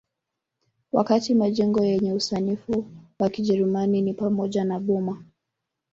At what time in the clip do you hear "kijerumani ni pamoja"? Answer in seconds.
3.29-4.63